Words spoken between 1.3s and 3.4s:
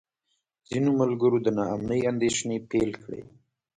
د نا امنۍ اندېښنې پیل کړې.